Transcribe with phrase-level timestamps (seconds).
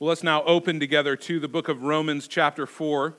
[0.00, 3.16] Well, let's now open together to the book of Romans, chapter 4.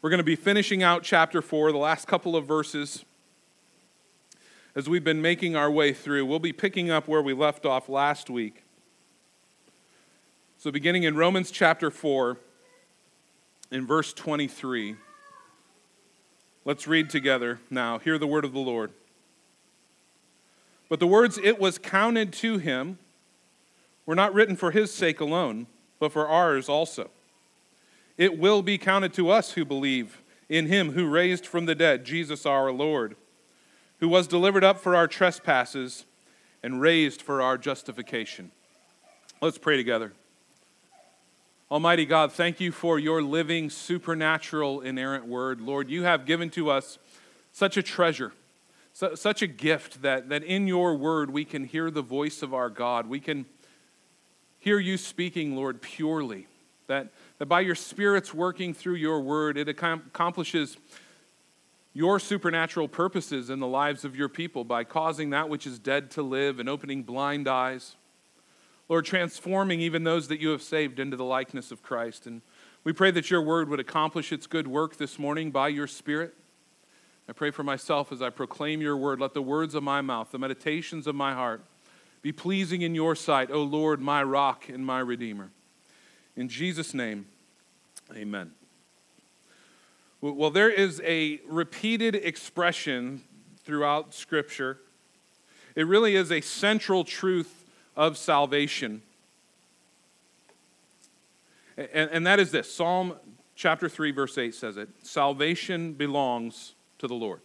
[0.00, 3.04] We're going to be finishing out chapter 4, the last couple of verses.
[4.74, 7.90] As we've been making our way through, we'll be picking up where we left off
[7.90, 8.64] last week.
[10.56, 12.38] So, beginning in Romans chapter 4,
[13.72, 14.96] in verse 23,
[16.64, 17.98] let's read together now.
[17.98, 18.90] Hear the word of the Lord.
[20.88, 22.98] But the words, it was counted to him
[24.06, 25.66] were not written for his sake alone,
[25.98, 27.10] but for ours also.
[28.16, 32.04] It will be counted to us who believe in him who raised from the dead
[32.04, 33.16] Jesus our Lord,
[34.00, 36.04] who was delivered up for our trespasses
[36.62, 38.50] and raised for our justification.
[39.40, 40.12] Let's pray together.
[41.70, 45.60] Almighty God, thank you for your living, supernatural, inerrant word.
[45.60, 46.98] Lord, you have given to us
[47.52, 48.32] such a treasure,
[48.92, 52.70] such a gift that, that in your word we can hear the voice of our
[52.70, 53.08] God.
[53.08, 53.46] We can
[54.64, 56.46] hear you speaking, Lord, purely.
[56.86, 60.78] That, that by your Spirit's working through your word, it accomplishes
[61.92, 66.10] your supernatural purposes in the lives of your people by causing that which is dead
[66.12, 67.96] to live and opening blind eyes.
[68.88, 72.26] Lord, transforming even those that you have saved into the likeness of Christ.
[72.26, 72.40] And
[72.84, 76.34] we pray that your word would accomplish its good work this morning by your Spirit.
[77.28, 79.20] I pray for myself as I proclaim your word.
[79.20, 81.62] Let the words of my mouth, the meditations of my heart,
[82.24, 85.50] be pleasing in your sight, O Lord, my rock and my redeemer.
[86.36, 87.26] In Jesus' name,
[88.16, 88.52] amen.
[90.22, 93.20] Well, there is a repeated expression
[93.62, 94.78] throughout Scripture.
[95.76, 99.02] It really is a central truth of salvation.
[101.76, 103.16] And, that is this Psalm
[103.54, 107.42] chapter 3, verse 8 says it Salvation belongs to the Lord.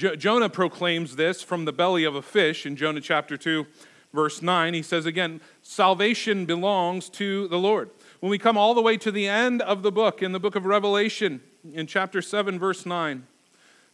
[0.00, 3.66] Jo- Jonah proclaims this from the belly of a fish in Jonah chapter 2,
[4.14, 4.72] verse 9.
[4.72, 7.90] He says again, Salvation belongs to the Lord.
[8.20, 10.56] When we come all the way to the end of the book, in the book
[10.56, 11.42] of Revelation,
[11.74, 13.26] in chapter 7, verse 9,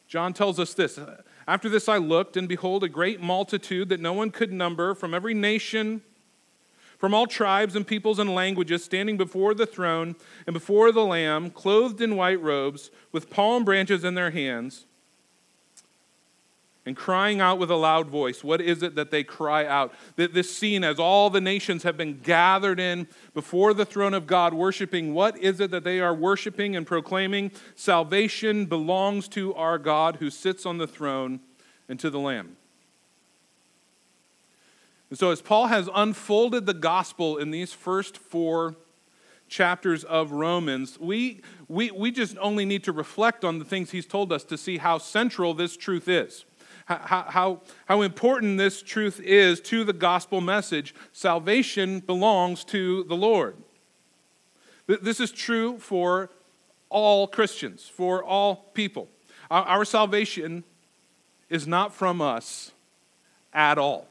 [0.07, 0.97] John tells us this
[1.49, 5.13] After this I looked, and behold, a great multitude that no one could number from
[5.13, 6.03] every nation,
[6.99, 10.15] from all tribes and peoples and languages, standing before the throne
[10.47, 14.87] and before the Lamb, clothed in white robes, with palm branches in their hands
[16.87, 18.45] and crying out with a loud voice.
[18.45, 19.93] What is it that they cry out?
[20.15, 24.29] That this scene, as all the nations have been gathered in before the throne of
[24.29, 27.51] God, worshiping, what is it that they are worshiping and proclaiming?
[27.75, 31.41] Salvation belongs to our God who sits on the throne
[31.89, 32.57] and to the Lamb.
[35.11, 38.77] And so, as Paul has unfolded the gospel in these first four
[39.49, 44.07] chapters of Romans, we, we, we just only need to reflect on the things he's
[44.07, 46.45] told us to see how central this truth is
[46.87, 50.95] how, how, how important this truth is to the gospel message.
[51.13, 53.57] Salvation belongs to the Lord.
[54.87, 56.31] This is true for
[56.89, 59.09] all Christians, for all people.
[59.51, 60.63] Our, our salvation
[61.51, 62.71] is not from us
[63.53, 64.07] at all.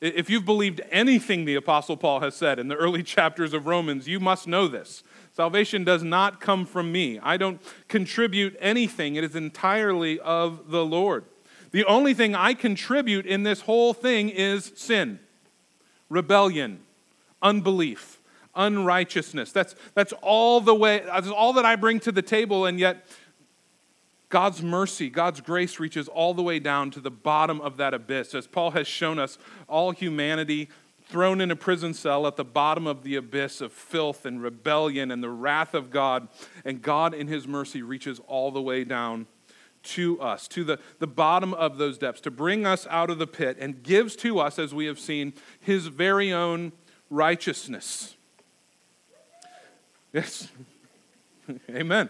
[0.00, 4.08] If you've believed anything the Apostle Paul has said in the early chapters of Romans,
[4.08, 5.02] you must know this.
[5.32, 7.18] Salvation does not come from me.
[7.18, 11.24] I don't contribute anything, it is entirely of the Lord.
[11.70, 15.18] The only thing I contribute in this whole thing is sin,
[16.08, 16.80] rebellion,
[17.42, 18.20] unbelief,
[18.54, 19.52] unrighteousness.
[19.52, 23.06] That's, that's all the way, that's all that I bring to the table, and yet
[24.30, 28.34] God's mercy, God's grace reaches all the way down to the bottom of that abyss.
[28.34, 30.68] As Paul has shown us, all humanity
[31.06, 35.10] thrown in a prison cell at the bottom of the abyss of filth and rebellion
[35.10, 36.28] and the wrath of God.
[36.66, 39.26] And God, in his mercy, reaches all the way down
[39.88, 43.26] to us, to the, the bottom of those depths, to bring us out of the
[43.26, 46.72] pit, and gives to us, as we have seen, his very own
[47.10, 48.16] righteousness.
[50.12, 50.48] Yes.
[51.70, 52.08] Amen.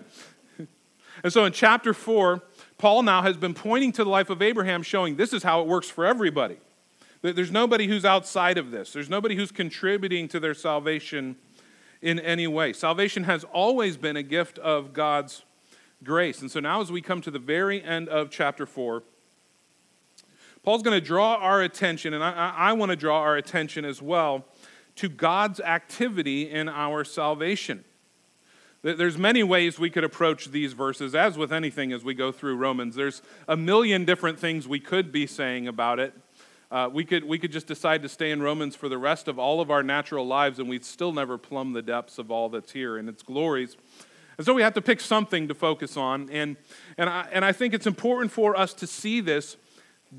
[1.23, 2.43] And so in chapter 4,
[2.79, 5.67] Paul now has been pointing to the life of Abraham, showing this is how it
[5.67, 6.59] works for everybody.
[7.23, 11.37] There's nobody who's outside of this, there's nobody who's contributing to their salvation
[12.01, 12.73] in any way.
[12.73, 15.45] Salvation has always been a gift of God's
[16.03, 16.41] grace.
[16.41, 19.03] And so now, as we come to the very end of chapter 4,
[20.63, 24.03] Paul's going to draw our attention, and I, I want to draw our attention as
[24.03, 24.45] well,
[24.97, 27.85] to God's activity in our salvation.
[28.83, 32.57] There's many ways we could approach these verses, as with anything as we go through
[32.57, 32.95] Romans.
[32.95, 36.15] There's a million different things we could be saying about it.
[36.71, 39.39] Uh, we, could, we could just decide to stay in Romans for the rest of
[39.39, 42.73] all of our natural lives, and we'd still never plumb the depths of all that's
[42.73, 43.77] here and its glories.
[44.39, 46.31] And so we have to pick something to focus on.
[46.31, 46.57] And,
[46.97, 49.57] and, I, and I think it's important for us to see this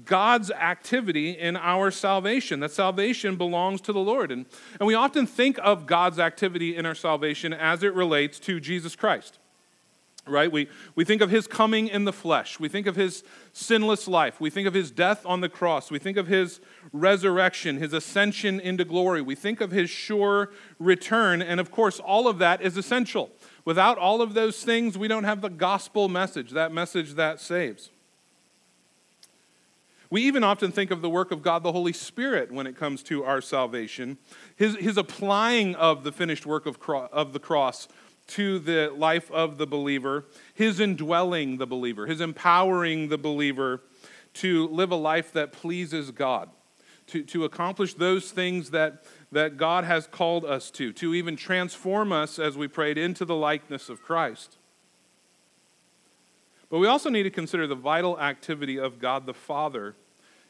[0.05, 2.59] God's activity in our salvation.
[2.59, 4.31] That salvation belongs to the Lord.
[4.31, 4.45] And,
[4.79, 8.95] and we often think of God's activity in our salvation as it relates to Jesus
[8.95, 9.39] Christ.
[10.27, 10.51] Right?
[10.51, 12.59] We, we think of his coming in the flesh.
[12.59, 14.39] We think of his sinless life.
[14.39, 15.89] We think of his death on the cross.
[15.89, 16.59] We think of his
[16.93, 19.23] resurrection, his ascension into glory.
[19.23, 21.41] We think of his sure return.
[21.41, 23.31] And of course, all of that is essential.
[23.69, 27.91] Without all of those things, we don't have the gospel message, that message that saves.
[30.09, 33.03] We even often think of the work of God the Holy Spirit when it comes
[33.03, 34.17] to our salvation,
[34.55, 37.87] his, his applying of the finished work of, cro- of the cross
[38.29, 40.25] to the life of the believer,
[40.55, 43.83] his indwelling the believer, his empowering the believer
[44.33, 46.49] to live a life that pleases God,
[47.09, 52.11] to, to accomplish those things that, that God has called us to, to even transform
[52.11, 54.57] us, as we prayed, into the likeness of Christ.
[56.69, 59.95] But we also need to consider the vital activity of God the Father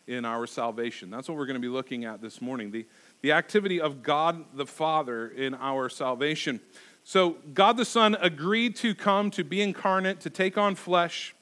[0.07, 1.09] in our salvation.
[1.09, 2.85] That's what we're going to be looking at this morning the,
[3.21, 6.59] the activity of God the Father in our salvation.
[7.03, 11.33] So, God the Son agreed to come, to be incarnate, to take on flesh,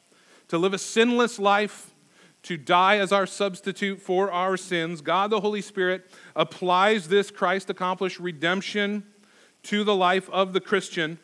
[0.50, 1.94] to live a sinless life,
[2.48, 5.02] to die as our substitute for our sins.
[5.02, 9.04] God the Holy Spirit applies this Christ accomplished redemption
[9.64, 11.20] to the life of the Christian.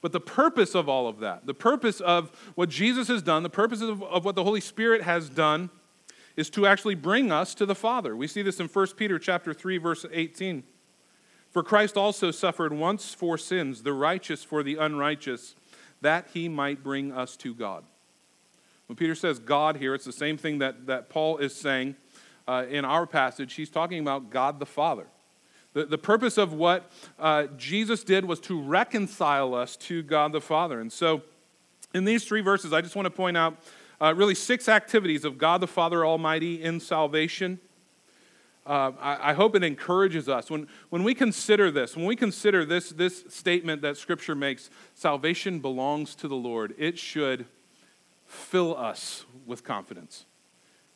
[0.00, 3.50] But the purpose of all of that, the purpose of what Jesus has done, the
[3.50, 5.70] purpose of, of what the Holy Spirit has done,
[6.34, 8.16] is to actually bring us to the Father.
[8.16, 10.64] We see this in 1 Peter chapter 3 verse 18.
[11.50, 15.54] For Christ also suffered once for sins, the righteous for the unrighteous,
[16.00, 17.84] that he might bring us to God.
[18.92, 21.96] When Peter says God here, it's the same thing that, that Paul is saying
[22.46, 23.54] uh, in our passage.
[23.54, 25.06] He's talking about God the Father.
[25.72, 30.42] The, the purpose of what uh, Jesus did was to reconcile us to God the
[30.42, 30.78] Father.
[30.78, 31.22] And so,
[31.94, 33.56] in these three verses, I just want to point out
[33.98, 37.60] uh, really six activities of God the Father Almighty in salvation.
[38.66, 40.50] Uh, I, I, hope it encourages us.
[40.50, 45.60] When, when we consider this, when we consider this, this statement that Scripture makes, salvation
[45.60, 47.46] belongs to the Lord, it should
[48.32, 50.24] fill us with confidence.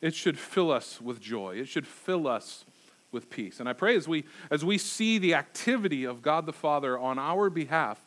[0.01, 1.55] It should fill us with joy.
[1.55, 2.65] It should fill us
[3.11, 3.59] with peace.
[3.59, 7.19] And I pray as we, as we see the activity of God the Father on
[7.19, 7.99] our behalf,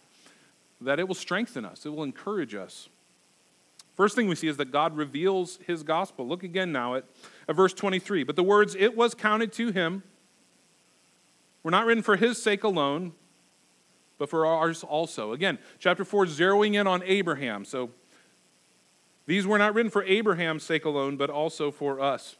[0.80, 2.88] that it will strengthen us, it will encourage us.
[3.94, 6.26] First thing we see is that God reveals his gospel.
[6.26, 7.04] Look again now at,
[7.48, 8.24] at verse 23.
[8.24, 10.02] But the words, it was counted to him,
[11.62, 13.12] were not written for his sake alone,
[14.16, 15.32] but for ours also.
[15.32, 17.64] Again, chapter 4 zeroing in on Abraham.
[17.64, 17.90] So
[19.30, 22.34] these were not written for Abraham's sake alone, but also for us.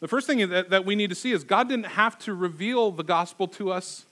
[0.00, 2.90] The first thing that, that we need to see is God didn't have to reveal
[2.90, 4.06] the gospel to us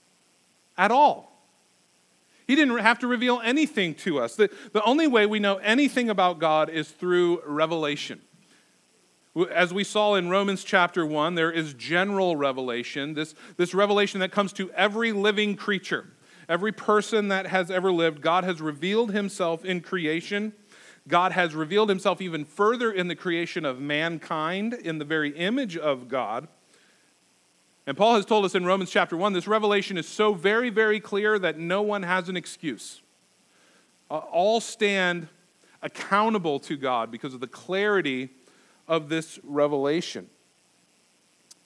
[0.77, 1.35] at all.
[2.45, 4.35] He didn't have to reveal anything to us.
[4.35, 8.21] The, the only way we know anything about God is through revelation.
[9.51, 14.31] As we saw in Romans chapter 1, there is general revelation, this, this revelation that
[14.31, 16.09] comes to every living creature,
[16.47, 18.21] every person that has ever lived.
[18.21, 20.53] God has revealed himself in creation.
[21.07, 25.75] God has revealed himself even further in the creation of mankind, in the very image
[25.75, 26.47] of God.
[27.85, 30.99] And Paul has told us in Romans chapter 1 this revelation is so very, very
[30.99, 33.01] clear that no one has an excuse.
[34.09, 35.27] Uh, all stand
[35.81, 38.29] accountable to God because of the clarity
[38.87, 40.29] of this revelation.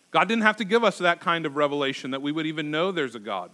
[0.10, 2.92] God didn't have to give us that kind of revelation that we would even know
[2.92, 3.51] there's a God.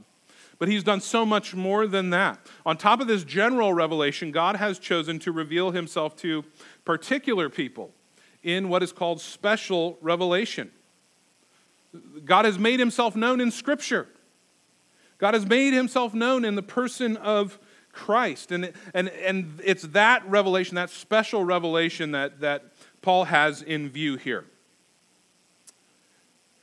[0.64, 2.40] But He's done so much more than that.
[2.66, 6.46] On top of this general revelation, God has chosen to reveal Himself to
[6.86, 7.92] particular people
[8.44, 10.72] in what is called special revelation.
[12.24, 14.08] God has made himself known in Scripture.
[15.18, 17.60] God has made himself known in the person of
[17.92, 18.54] Christ.
[18.54, 24.16] And, and, and it's that revelation, that special revelation that, that Paul has in view
[24.16, 24.46] here.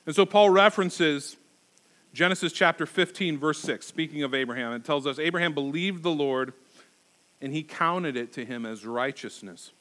[0.06, 1.36] And so Paul references
[2.12, 4.72] Genesis chapter 15, verse 6, speaking of Abraham.
[4.72, 6.52] It tells us Abraham believed the Lord
[7.40, 9.72] and he counted it to him as righteousness.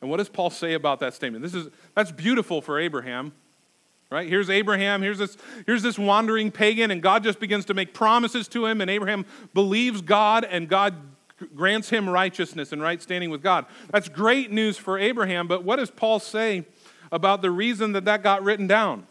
[0.00, 1.42] And what does Paul say about that statement?
[1.42, 3.32] This is, that's beautiful for Abraham
[4.10, 7.94] right here's abraham here's this here's this wandering pagan and god just begins to make
[7.94, 10.94] promises to him and abraham believes god and god
[11.54, 15.76] grants him righteousness and right standing with god that's great news for abraham but what
[15.76, 16.64] does paul say
[17.12, 19.06] about the reason that that got written down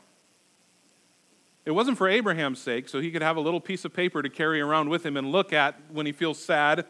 [1.70, 4.30] it wasn't for abraham's sake so he could have a little piece of paper to
[4.30, 6.86] carry around with him and look at when he feels sad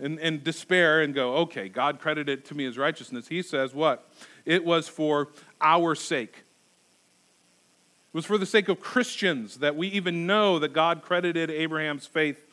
[0.00, 3.74] and, and despair and go okay god credited it to me as righteousness he says
[3.74, 4.08] what
[4.46, 5.28] it was for
[5.60, 6.44] our sake
[8.12, 12.06] it was for the sake of Christians that we even know that God credited Abraham's
[12.06, 12.44] faith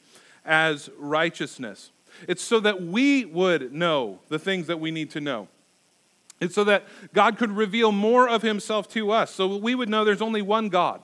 [0.46, 1.92] as righteousness.
[2.30, 5.50] It's so that we would know the things that we need to know.
[6.40, 10.06] It's so that God could reveal more of himself to us, so we would know
[10.06, 11.02] there's only one God.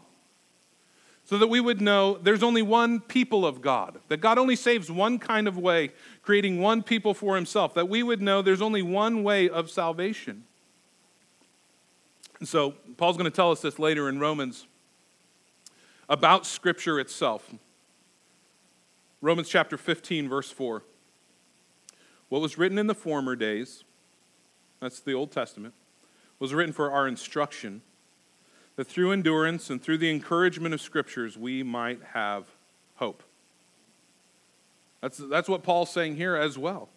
[1.26, 4.92] So that we would know there's only one people of God, that God only saves
[4.92, 5.90] one kind of way,
[6.22, 10.44] creating one people for himself, that we would know there's only one way of salvation.
[12.40, 14.68] And so, Paul's going to tell us this later in Romans
[16.08, 17.52] about Scripture itself.
[19.22, 20.84] Romans chapter 15, verse 4.
[22.30, 23.84] What was written in the former days,
[24.80, 25.74] that's the Old Testament,
[26.38, 27.82] was written for our instruction,
[28.76, 32.46] that through endurance and through the encouragement of Scriptures we might have
[32.96, 33.24] hope.
[35.02, 36.90] That's, that's what Paul's saying here as well.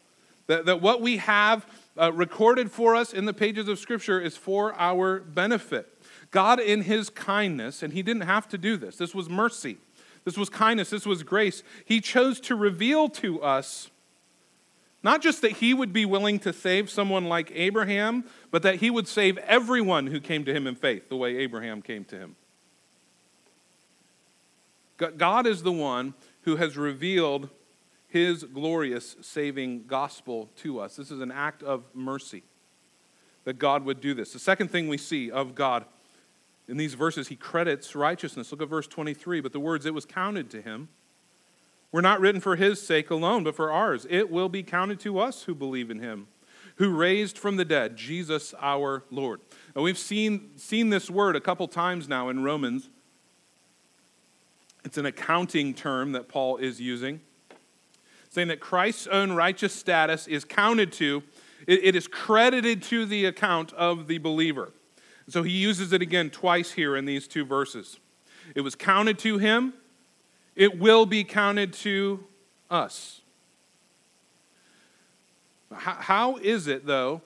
[0.47, 1.66] That, that what we have
[2.00, 5.87] uh, recorded for us in the pages of Scripture is for our benefit.
[6.30, 9.76] God, in His kindness, and He didn't have to do this, this was mercy,
[10.25, 11.62] this was kindness, this was grace.
[11.85, 13.90] He chose to reveal to us
[15.02, 18.90] not just that He would be willing to save someone like Abraham, but that He
[18.90, 22.37] would save everyone who came to Him in faith, the way Abraham came to Him.
[25.17, 27.49] God is the one who has revealed
[28.09, 30.97] his glorious saving gospel to us.
[30.97, 32.43] This is an act of mercy
[33.45, 34.33] that God would do this.
[34.33, 35.85] The second thing we see of God
[36.67, 38.50] in these verses, he credits righteousness.
[38.50, 39.40] Look at verse 23.
[39.40, 40.88] But the words, it was counted to him,
[41.92, 44.07] were not written for his sake alone, but for ours.
[44.11, 46.28] It will be counted to us who believe in him,
[46.76, 49.40] who raised from the dead Jesus our Lord.
[49.75, 52.90] Now, we've seen, seen this word a couple times now in Romans.
[54.85, 57.21] It's an accounting term that Paul is using,
[58.30, 61.23] saying that Christ's own righteous status is counted to,
[61.66, 64.73] it, it is credited to the account of the believer.
[65.28, 67.99] So he uses it again twice here in these two verses.
[68.54, 69.75] It was counted to him,
[70.58, 72.24] it will be counted to
[72.68, 73.20] us.
[75.72, 77.22] How is it, though,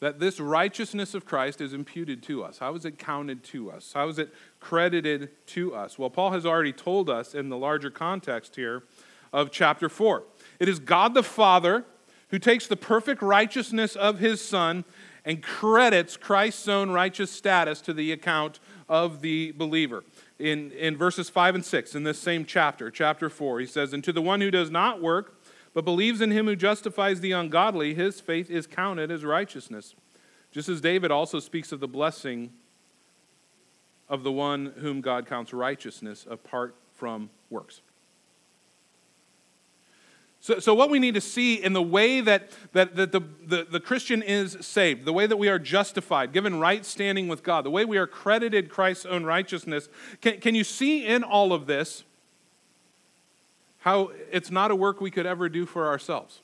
[0.00, 2.58] that this righteousness of Christ is imputed to us?
[2.58, 3.92] How is it counted to us?
[3.94, 4.28] How is it
[4.60, 5.98] credited to us?
[5.98, 8.82] Well, Paul has already told us in the larger context here
[9.32, 10.22] of chapter 4.
[10.60, 11.86] It is God the Father
[12.28, 14.84] who takes the perfect righteousness of his Son
[15.24, 20.04] and credits Christ's own righteous status to the account of the believer.
[20.38, 24.04] In, in verses 5 and 6, in this same chapter, chapter 4, he says, And
[24.04, 25.42] to the one who does not work,
[25.74, 29.94] but believes in him who justifies the ungodly, his faith is counted as righteousness.
[30.52, 32.52] Just as David also speaks of the blessing
[34.08, 37.82] of the one whom God counts righteousness apart from works.
[40.40, 43.66] So, so what we need to see in the way that, that, that the, the,
[43.70, 47.64] the Christian is saved, the way that we are justified, given right standing with God,
[47.64, 49.88] the way we are credited Christ's own righteousness,
[50.20, 52.04] can, can you see in all of this
[53.80, 56.40] how it's not a work we could ever do for ourselves?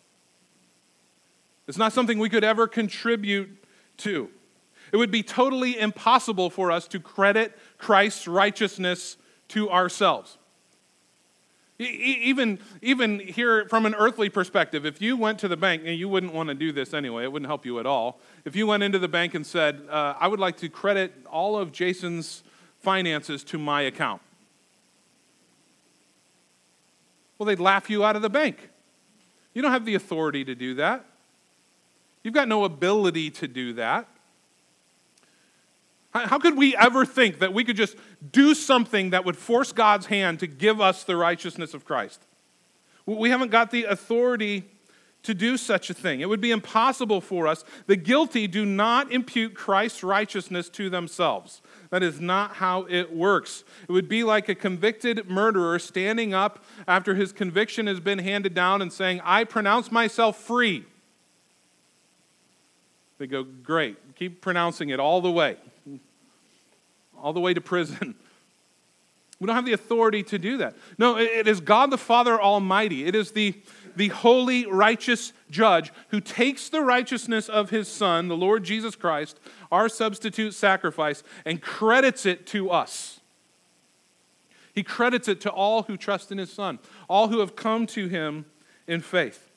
[1.67, 3.65] It's not something we could ever contribute
[3.99, 4.29] to.
[4.93, 9.17] It would be totally impossible for us to credit Christ's righteousness
[9.49, 10.37] to ourselves.
[11.77, 16.09] Even, even here from an earthly perspective, if you went to the bank, and you
[16.09, 18.21] wouldn't want to do this anyway, it wouldn't help you at all.
[18.45, 21.59] If you went into the bank and said, uh, I would like to credit all
[21.59, 22.45] of Jason's
[22.81, 24.23] finances to my account,
[27.39, 28.71] well, they'd laugh you out of the bank.
[29.53, 31.05] You don't have the authority to do that.
[32.23, 34.09] You've got no ability to do that.
[36.15, 37.97] How could we ever think that we could just
[38.31, 42.23] do something that would force God's hand to give us the righteousness of Christ?
[43.05, 44.65] We haven't got the authority
[45.25, 46.21] to do such a thing.
[46.21, 47.65] It would be impossible for us.
[47.87, 51.61] The guilty do not impute Christ's righteousness to themselves.
[51.91, 53.65] That is not how it works.
[53.89, 58.55] It would be like a convicted murderer standing up after his conviction has been handed
[58.55, 60.85] down and saying, I pronounce myself free.
[63.19, 65.57] They go, Great, keep pronouncing it all the way
[67.23, 68.15] all the way to prison.
[69.41, 70.77] We don't have the authority to do that.
[70.97, 73.05] No, it is God the Father Almighty.
[73.05, 73.55] It is the,
[73.97, 79.41] the holy, righteous judge who takes the righteousness of his Son, the Lord Jesus Christ,
[79.73, 83.21] our substitute sacrifice, and credits it to us.
[84.73, 86.79] He credits it to all who trust in his Son,
[87.09, 88.47] all who have come to him
[88.87, 89.51] in faith.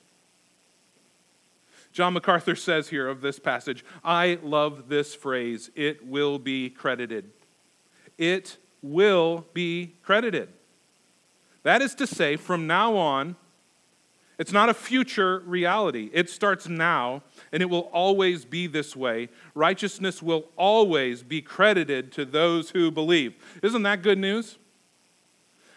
[1.94, 7.32] John MacArthur says here of this passage, I love this phrase, it will be credited
[8.18, 10.50] it will be credited.
[11.64, 13.36] That is to say, from now on,
[14.38, 16.12] it's not a future reality.
[16.14, 19.30] It starts now, and it will always be this way.
[19.56, 23.34] Righteousness will always be credited to those who believe.
[23.64, 24.58] Isn't that good news?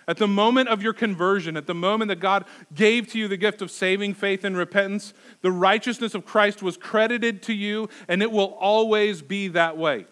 [0.07, 2.45] At the moment of your conversion, at the moment that God
[2.75, 6.77] gave to you the gift of saving faith and repentance, the righteousness of Christ was
[6.77, 10.07] credited to you, and it will always be that way.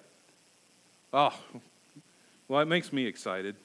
[1.13, 1.35] Oh,
[2.49, 3.57] well, it makes me excited.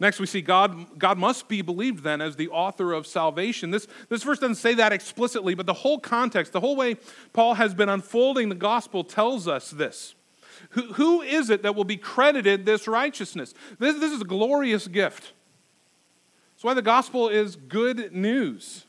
[0.00, 3.70] Next, we see God, God must be believed then as the author of salvation.
[3.70, 6.96] This, this verse doesn't say that explicitly, but the whole context, the whole way
[7.32, 10.14] Paul has been unfolding the gospel tells us this.
[10.70, 13.54] Who, who is it that will be credited this righteousness?
[13.78, 15.32] This, this is a glorious gift.
[16.54, 18.86] That's why the gospel is good news.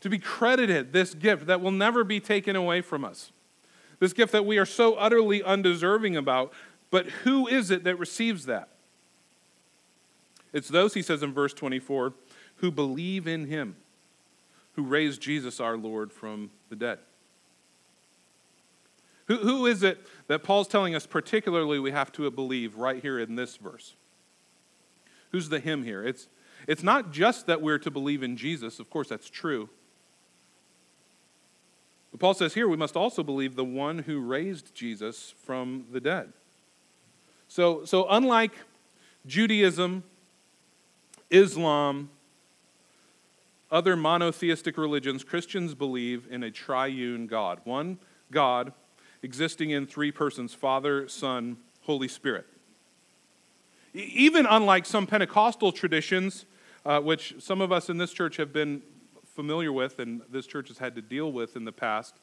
[0.00, 3.32] To be credited this gift that will never be taken away from us.
[4.00, 6.52] This gift that we are so utterly undeserving about.
[6.90, 8.68] But who is it that receives that?
[10.52, 12.14] It's those, he says in verse 24,
[12.56, 13.76] who believe in him,
[14.72, 16.98] who raised Jesus our Lord from the dead.
[19.26, 23.18] Who, who is it that Paul's telling us particularly we have to believe right here
[23.18, 23.94] in this verse?
[25.32, 26.02] Who's the him here?
[26.02, 26.28] It's,
[26.66, 29.68] it's not just that we're to believe in Jesus, of course, that's true.
[32.10, 36.00] But Paul says here we must also believe the one who raised Jesus from the
[36.00, 36.32] dead.
[37.48, 38.52] So, so unlike
[39.26, 40.04] Judaism
[41.30, 42.10] Islam,
[43.70, 47.98] other monotheistic religions, Christians believe in a triune God, one
[48.30, 48.72] God
[49.22, 52.46] existing in three persons Father, Son, Holy Spirit.
[53.94, 56.44] Even unlike some Pentecostal traditions,
[56.86, 58.82] uh, which some of us in this church have been
[59.38, 62.16] familiar with and this church has had to deal with in the past,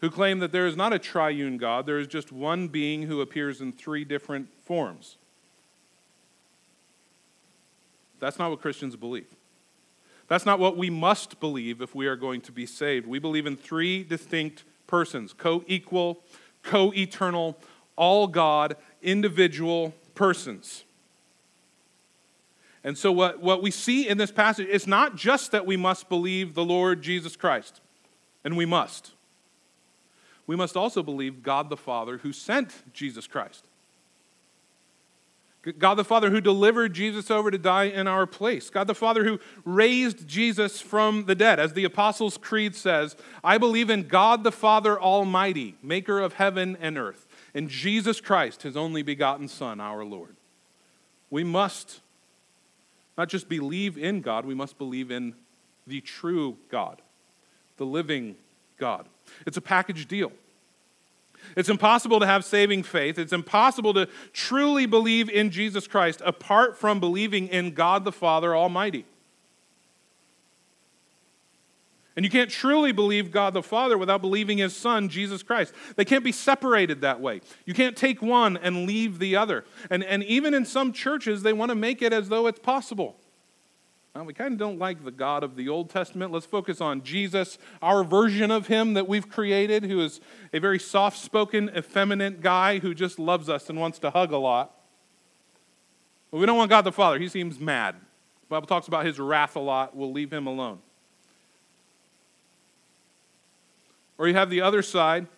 [0.00, 3.20] who claim that there is not a triune God, there is just one being who
[3.20, 5.16] appears in three different forms.
[8.18, 9.32] That's not what Christians believe.
[10.26, 13.06] That's not what we must believe if we are going to be saved.
[13.06, 16.18] We believe in three distinct persons co equal,
[16.64, 17.56] co eternal,
[17.94, 20.82] all God, individual persons.
[22.84, 26.08] And so, what, what we see in this passage is not just that we must
[26.08, 27.80] believe the Lord Jesus Christ,
[28.44, 29.12] and we must.
[30.46, 33.64] We must also believe God the Father who sent Jesus Christ.
[35.78, 38.70] God the Father who delivered Jesus over to die in our place.
[38.70, 41.58] God the Father who raised Jesus from the dead.
[41.58, 46.76] As the Apostles' Creed says, I believe in God the Father Almighty, maker of heaven
[46.80, 50.36] and earth, and Jesus Christ, his only begotten Son, our Lord.
[51.28, 52.00] We must
[53.18, 55.34] not just believe in God, we must believe in
[55.86, 57.02] the true God,
[57.76, 58.36] the living
[58.78, 59.06] God.
[59.44, 60.30] It's a package deal.
[61.56, 63.18] It's impossible to have saving faith.
[63.18, 68.54] It's impossible to truly believe in Jesus Christ apart from believing in God the Father
[68.56, 69.04] Almighty.
[72.18, 75.72] And you can't truly believe God the Father without believing His Son, Jesus Christ.
[75.94, 77.42] They can't be separated that way.
[77.64, 79.64] You can't take one and leave the other.
[79.88, 83.20] And, and even in some churches, they want to make it as though it's possible.
[84.16, 86.32] Well, we kind of don't like the God of the Old Testament.
[86.32, 90.20] Let's focus on Jesus, our version of him that we've created, who is
[90.52, 94.38] a very soft spoken, effeminate guy who just loves us and wants to hug a
[94.38, 94.74] lot.
[96.32, 97.20] But we don't want God the Father.
[97.20, 97.94] He seems mad.
[97.94, 99.94] The Bible talks about his wrath a lot.
[99.94, 100.80] We'll leave him alone.
[104.18, 105.28] Or you have the other side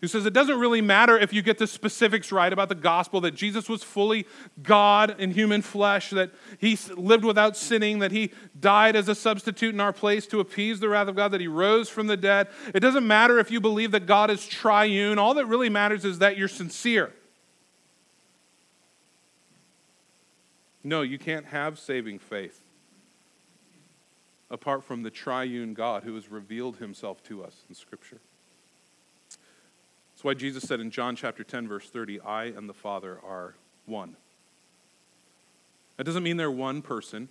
[0.00, 3.22] who says it doesn't really matter if you get the specifics right about the gospel
[3.22, 4.26] that Jesus was fully
[4.62, 9.72] God in human flesh, that he lived without sinning, that he died as a substitute
[9.72, 12.48] in our place to appease the wrath of God, that he rose from the dead.
[12.74, 15.18] It doesn't matter if you believe that God is triune.
[15.18, 17.10] All that really matters is that you're sincere.
[20.82, 22.60] No, you can't have saving faith
[24.50, 28.20] apart from the triune God who has revealed himself to us in Scripture.
[30.14, 33.54] That's why Jesus said in John chapter 10, verse 30, I and the Father are
[33.86, 34.16] one.
[35.96, 37.28] That doesn't mean they're one person.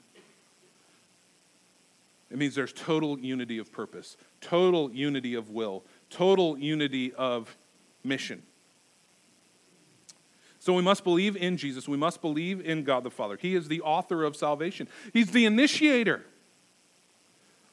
[2.32, 7.56] It means there's total unity of purpose, total unity of will, total unity of
[8.04, 8.42] mission.
[10.60, 11.88] So we must believe in Jesus.
[11.88, 13.38] We must believe in God the Father.
[13.40, 16.24] He is the author of salvation, He's the initiator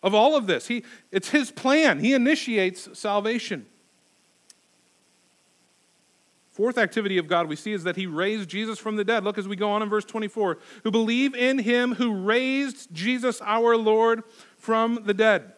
[0.02, 0.68] of all of this.
[0.68, 3.66] He, it's His plan, He initiates salvation.
[6.60, 9.24] Fourth activity of God we see is that he raised Jesus from the dead.
[9.24, 10.58] Look as we go on in verse 24.
[10.82, 14.24] Who believe in him who raised Jesus our Lord
[14.58, 15.54] from the dead.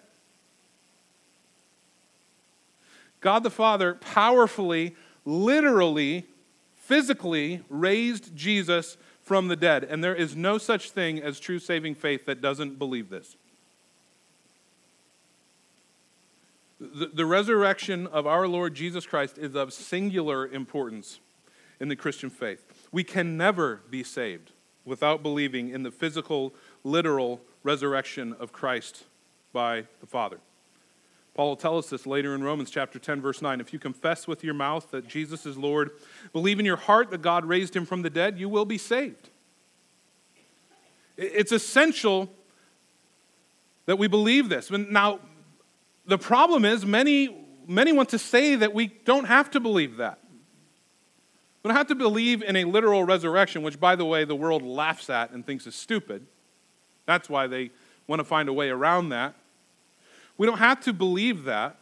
[3.20, 6.26] God the Father powerfully, literally,
[6.76, 9.82] physically raised Jesus from the dead.
[9.82, 13.36] And there is no such thing as true saving faith that doesn't believe this.
[16.82, 21.20] The, resurrection of our Lord Jesus Christ is of singular importance
[21.78, 22.64] in the Christian faith.
[22.90, 24.50] We can never be saved
[24.84, 29.04] without believing in the physical, literal resurrection of Christ
[29.52, 30.40] by the Father.
[31.34, 33.60] Paul will tell us this later in Romans chapter 10, verse 9.
[33.60, 35.92] If you confess with your mouth that Jesus is Lord,
[36.32, 39.30] believe in your heart that God raised him from the dead, you will be saved.
[41.16, 42.28] It's essential
[43.86, 44.68] that we believe this.
[44.68, 45.20] Now,
[46.06, 50.18] the problem is many, many want to say that we don't have to believe that.
[51.62, 54.62] We don't have to believe in a literal resurrection, which, by the way, the world
[54.62, 56.26] laughs at and thinks is stupid.
[57.06, 57.70] That's why they
[58.08, 59.34] want to find a way around that.
[60.36, 61.76] We don't have to believe that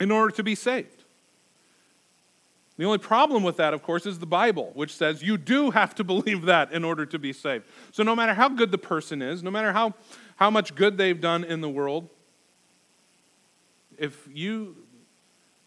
[0.00, 1.04] in order to be saved.
[2.76, 5.94] The only problem with that, of course, is the Bible, which says you do have
[5.94, 7.64] to believe that in order to be saved.
[7.92, 9.94] So, no matter how good the person is, no matter how,
[10.36, 12.08] how much good they've done in the world,
[13.98, 14.76] if you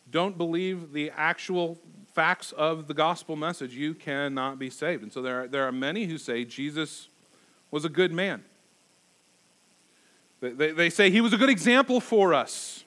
[0.10, 1.78] don't believe the actual
[2.14, 5.04] facts of the gospel message, you cannot be saved.
[5.04, 7.10] And so there are, there are many who say Jesus
[7.70, 8.44] was a good man.
[10.40, 12.84] They, they say he was a good example for us.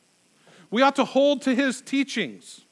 [0.71, 2.63] We ought to hold to his teachings.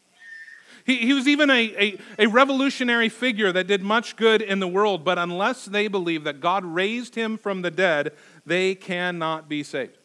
[0.84, 4.68] He, he was even a, a, a revolutionary figure that did much good in the
[4.68, 8.12] world, but unless they believe that God raised him from the dead,
[8.46, 9.97] they cannot be saved.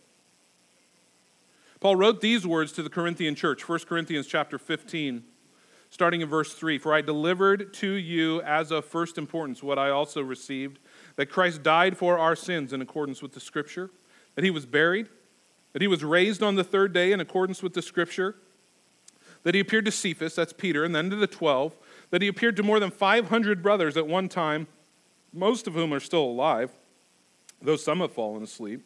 [1.83, 5.21] Paul wrote these words to the Corinthian church, 1 Corinthians chapter 15,
[5.89, 9.89] starting in verse 3 For I delivered to you as of first importance what I
[9.89, 10.79] also received
[11.17, 13.91] that Christ died for our sins in accordance with the Scripture,
[14.35, 15.09] that he was buried,
[15.73, 18.37] that he was raised on the third day in accordance with the Scripture,
[19.43, 21.75] that he appeared to Cephas, that's Peter, and then to the twelve,
[22.11, 24.67] that he appeared to more than 500 brothers at one time,
[25.33, 26.71] most of whom are still alive,
[27.61, 28.85] though some have fallen asleep.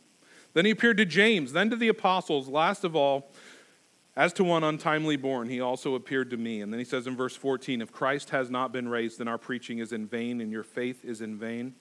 [0.57, 3.29] Then he appeared to James, then to the apostles, last of all,
[4.15, 6.61] as to one untimely born, he also appeared to me.
[6.61, 9.37] And then he says in verse 14 If Christ has not been raised, then our
[9.37, 11.75] preaching is in vain and your faith is in vain.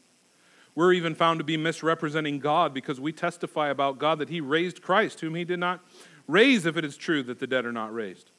[0.75, 4.83] We're even found to be misrepresenting God because we testify about God that he raised
[4.83, 5.83] Christ, whom he did not
[6.27, 8.31] raise, if it is true that the dead are not raised.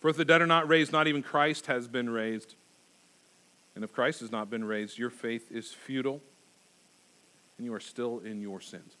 [0.00, 2.56] For if the dead are not raised, not even Christ has been raised.
[3.74, 6.20] And if Christ has not been raised, your faith is futile
[7.58, 8.97] and you are still in your sins.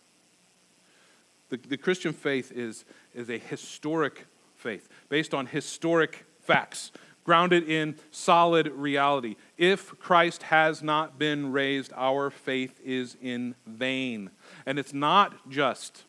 [1.50, 2.84] The, the Christian faith is,
[3.14, 6.92] is a historic faith based on historic facts,
[7.24, 9.36] grounded in solid reality.
[9.56, 14.30] If Christ has not been raised, our faith is in vain.
[14.66, 16.04] And it's not just.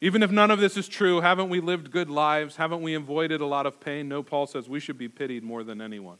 [0.00, 2.56] Even if none of this is true, haven't we lived good lives?
[2.56, 4.08] Haven't we avoided a lot of pain?
[4.08, 6.18] No, Paul says we should be pitied more than anyone.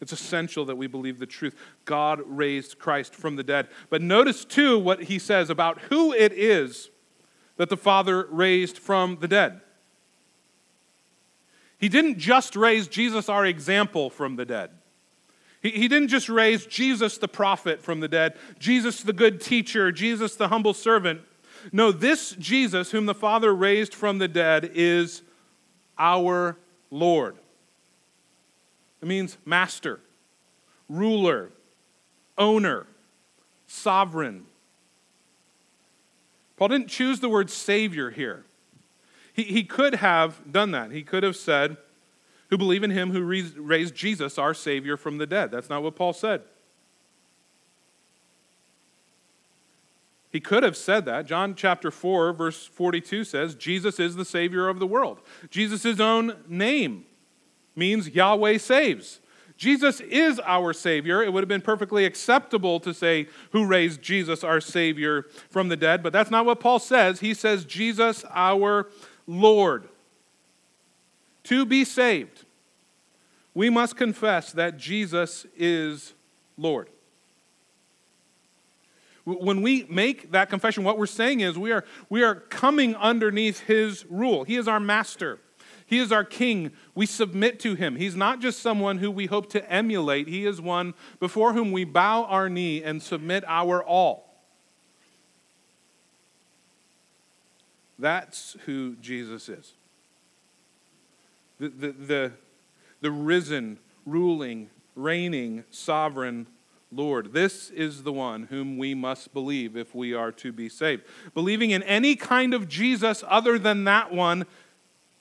[0.00, 1.56] It's essential that we believe the truth.
[1.84, 3.68] God raised Christ from the dead.
[3.88, 6.90] But notice, too, what he says about who it is
[7.56, 9.60] that the Father raised from the dead.
[11.78, 14.70] He didn't just raise Jesus, our example, from the dead.
[15.62, 19.92] He, he didn't just raise Jesus, the prophet, from the dead, Jesus, the good teacher,
[19.92, 21.20] Jesus, the humble servant.
[21.72, 25.22] No, this Jesus, whom the Father raised from the dead, is
[25.98, 26.56] our
[26.90, 27.36] Lord.
[29.02, 30.00] It means master,
[30.88, 31.50] ruler,
[32.38, 32.86] owner,
[33.66, 34.46] sovereign.
[36.56, 38.44] Paul didn't choose the word Savior here.
[39.32, 40.90] He, he could have done that.
[40.90, 41.76] He could have said,
[42.48, 45.50] Who believe in him who raised Jesus, our Savior, from the dead.
[45.50, 46.42] That's not what Paul said.
[50.32, 51.26] He could have said that.
[51.26, 55.18] John chapter 4, verse 42 says, Jesus is the Savior of the world.
[55.50, 57.06] Jesus' own name
[57.76, 59.20] means Yahweh saves.
[59.56, 61.22] Jesus is our Savior.
[61.22, 65.76] It would have been perfectly acceptable to say, Who raised Jesus, our Savior, from the
[65.76, 66.02] dead?
[66.02, 67.20] But that's not what Paul says.
[67.20, 68.88] He says, Jesus, our
[69.26, 69.88] Lord.
[71.44, 72.44] To be saved,
[73.54, 76.12] we must confess that Jesus is
[76.58, 76.90] Lord.
[79.24, 83.60] When we make that confession, what we're saying is we are, we are coming underneath
[83.60, 84.44] His rule.
[84.44, 85.40] He is our master.
[85.86, 86.72] He is our king.
[86.94, 87.96] We submit to him.
[87.96, 91.84] He's not just someone who we hope to emulate, he is one before whom we
[91.84, 94.26] bow our knee and submit our all.
[97.98, 99.72] That's who Jesus is.
[101.58, 102.32] The, the, the,
[103.00, 106.46] the risen, ruling, reigning, sovereign
[106.92, 107.32] Lord.
[107.32, 111.04] This is the one whom we must believe if we are to be saved.
[111.34, 114.46] Believing in any kind of Jesus other than that one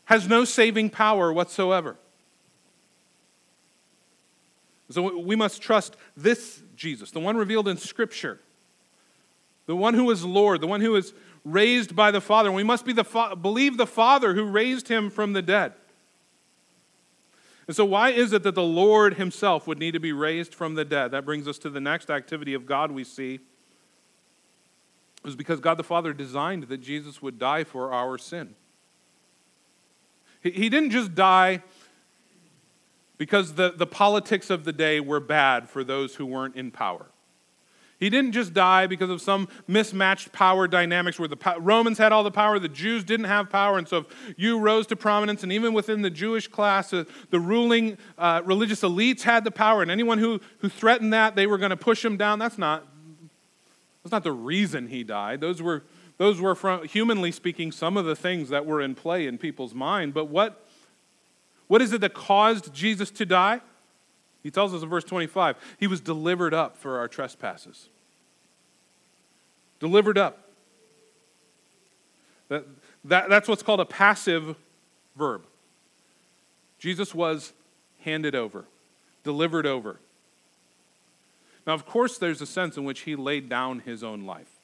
[0.05, 1.97] has no saving power whatsoever.
[4.89, 8.39] So we must trust this Jesus, the one revealed in Scripture,
[9.65, 11.13] the one who is Lord, the one who is
[11.43, 12.51] raised by the Father.
[12.51, 15.73] We must be the fa- believe the Father who raised him from the dead.
[17.67, 20.75] And so, why is it that the Lord Himself would need to be raised from
[20.75, 21.11] the dead?
[21.11, 23.35] That brings us to the next activity of God we see.
[23.35, 23.41] It
[25.23, 28.53] was because God the Father designed that Jesus would die for our sin.
[30.53, 31.63] He didn't just die
[33.17, 37.07] because the, the politics of the day were bad for those who weren't in power.
[37.97, 42.23] He didn't just die because of some mismatched power dynamics where the Romans had all
[42.23, 45.51] the power, the Jews didn't have power, and so if you rose to prominence, and
[45.51, 49.89] even within the Jewish class, uh, the ruling uh, religious elites had the power, and
[49.89, 52.37] anyone who, who threatened that, they were going to push him down.
[52.37, 52.85] That's not,
[54.03, 55.39] that's not the reason he died.
[55.39, 55.83] Those were,
[56.17, 59.73] those were from, humanly speaking, some of the things that were in play in people's
[59.73, 60.13] mind.
[60.13, 60.65] But what,
[61.67, 63.61] what is it that caused Jesus to die?
[64.43, 67.89] He tells us in verse 25, he was delivered up for our trespasses.
[69.79, 70.49] Delivered up.
[72.49, 72.65] That,
[73.05, 74.55] that, that's what's called a passive
[75.17, 75.43] verb.
[76.79, 77.53] Jesus was
[78.01, 78.65] handed over,
[79.23, 79.99] delivered over.
[81.65, 84.54] Now, of course, there's a sense in which he laid down his own life.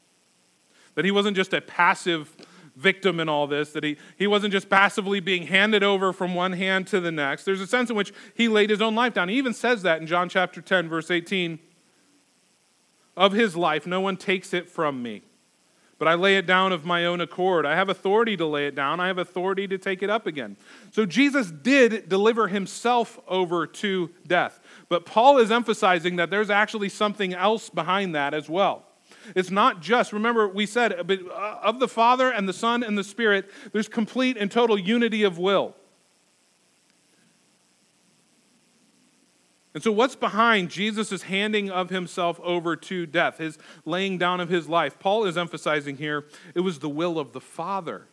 [0.95, 2.36] That he wasn't just a passive
[2.75, 6.54] victim in all this, that he, he wasn't just passively being handed over from one
[6.54, 7.43] hand to the next.
[7.43, 9.30] There's a sense in which he laid his own life down.
[9.30, 11.60] He even says that in John chapter 10, verse 18
[13.15, 15.23] of his life, no one takes it from me.
[15.99, 17.63] But I lay it down of my own accord.
[17.63, 18.99] I have authority to lay it down.
[18.99, 20.58] I have authority to take it up again.
[20.91, 24.60] So Jesus did deliver himself over to death.
[24.89, 28.84] But Paul is emphasizing that there's actually something else behind that as well.
[29.36, 33.04] It's not just, remember, we said uh, of the Father and the Son and the
[33.04, 35.76] Spirit, there's complete and total unity of will.
[39.74, 44.50] And so, what's behind Jesus' handing of himself over to death, his laying down of
[44.50, 45.00] his life?
[45.00, 48.08] Paul is emphasizing here it was the will of the Father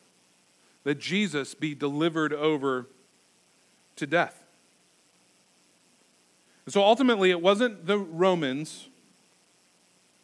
[0.85, 2.87] that Jesus be delivered over
[3.97, 4.44] to death.
[6.64, 8.88] And so, ultimately, it wasn't the Romans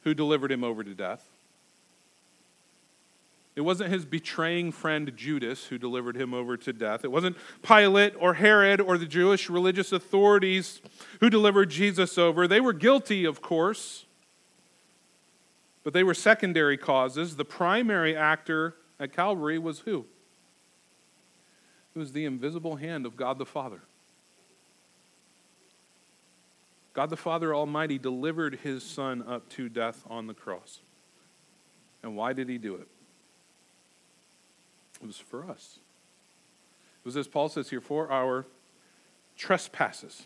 [0.05, 1.29] who delivered him over to death.
[3.57, 7.05] It wasn't his betraying friend Judas who delivered him over to death.
[7.05, 10.83] It wasn't Pilate or Herod or the Jewish religious authorities
[11.21, 12.49] who delivered Jesus over.
[12.49, 14.07] They were guilty, of course,
[15.85, 17.37] but they were secondary causes.
[17.37, 20.05] The primary actor at Calvary was who?
[21.95, 23.83] It was the invisible hand of God the Father.
[26.95, 30.79] God the Father Almighty delivered his Son up to death on the cross.
[32.03, 32.87] And why did he do it?
[35.03, 35.79] It was for us.
[37.03, 38.47] It was, as Paul says here, for our
[39.37, 40.23] trespasses.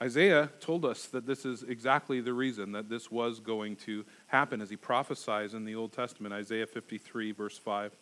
[0.00, 4.60] Isaiah told us that this is exactly the reason that this was going to happen
[4.60, 7.92] as he prophesies in the Old Testament, Isaiah 53, verse 5,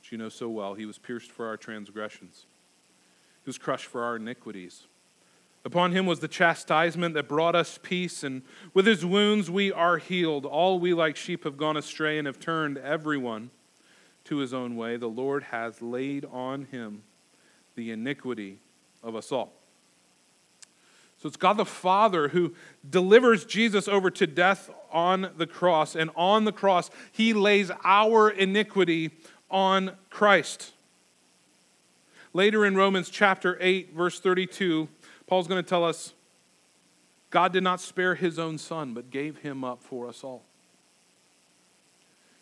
[0.00, 0.74] which you know so well.
[0.74, 2.46] He was pierced for our transgressions
[3.44, 4.86] he was crushed for our iniquities.
[5.66, 8.42] Upon him was the chastisement that brought us peace, and
[8.74, 10.44] with his wounds we are healed.
[10.44, 13.50] All we like sheep have gone astray and have turned everyone
[14.24, 14.96] to his own way.
[14.96, 17.02] The Lord has laid on him
[17.76, 18.58] the iniquity
[19.02, 19.52] of us all.
[21.18, 22.54] So it's God the Father who
[22.88, 28.28] delivers Jesus over to death on the cross, and on the cross, he lays our
[28.28, 29.10] iniquity
[29.50, 30.72] on Christ.
[32.36, 34.88] Later in Romans chapter 8, verse 32,
[35.28, 36.12] Paul's going to tell us
[37.30, 40.42] God did not spare his own son, but gave him up for us all.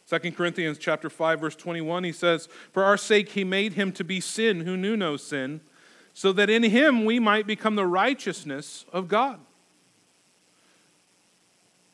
[0.09, 4.05] 2 Corinthians chapter 5 verse 21 he says for our sake he made him to
[4.05, 5.62] be sin who knew no sin
[6.12, 9.40] so that in him we might become the righteousness of God.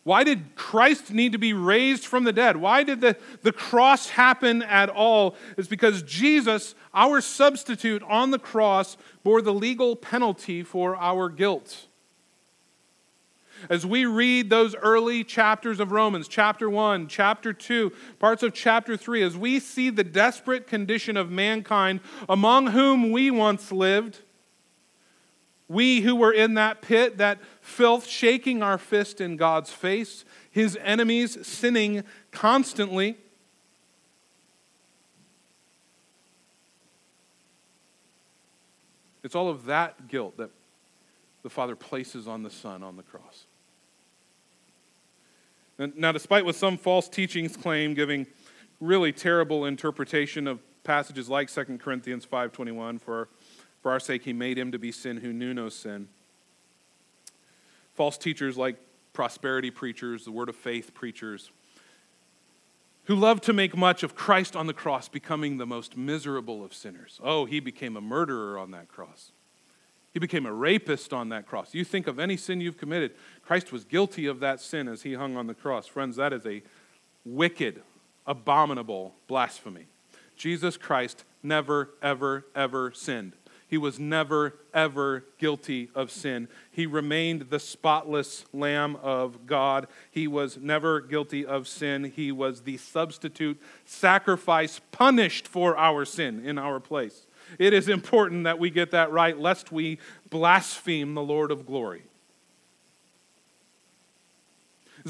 [0.08, 2.56] Why did Christ need to be raised from the dead?
[2.56, 5.36] Why did the, the cross happen at all?
[5.58, 11.88] It's because Jesus, our substitute on the cross, bore the legal penalty for our guilt.
[13.68, 18.96] As we read those early chapters of Romans, chapter 1, chapter 2, parts of chapter
[18.96, 24.20] 3, as we see the desperate condition of mankind among whom we once lived,
[25.68, 30.78] we who were in that pit, that filth, shaking our fist in God's face, his
[30.82, 33.16] enemies sinning constantly.
[39.22, 40.50] It's all of that guilt that
[41.42, 43.44] the Father places on the Son on the cross.
[45.78, 48.26] Now, despite what some false teachings claim, giving
[48.80, 53.28] really terrible interpretation of passages like 2 Corinthians 5.21, for
[53.80, 56.08] for our sake, he made him to be sin who knew no sin.
[57.94, 58.76] False teachers like
[59.12, 61.50] prosperity preachers, the word of faith preachers,
[63.04, 66.74] who love to make much of Christ on the cross becoming the most miserable of
[66.74, 67.18] sinners.
[67.22, 69.32] Oh, he became a murderer on that cross.
[70.12, 71.74] He became a rapist on that cross.
[71.74, 73.12] You think of any sin you've committed,
[73.42, 75.86] Christ was guilty of that sin as he hung on the cross.
[75.86, 76.62] Friends, that is a
[77.24, 77.82] wicked,
[78.26, 79.86] abominable blasphemy.
[80.36, 83.32] Jesus Christ never, ever, ever sinned.
[83.68, 86.48] He was never, ever guilty of sin.
[86.70, 89.86] He remained the spotless Lamb of God.
[90.10, 92.04] He was never guilty of sin.
[92.04, 97.26] He was the substitute sacrifice punished for our sin in our place.
[97.58, 99.98] It is important that we get that right, lest we
[100.30, 102.04] blaspheme the Lord of glory.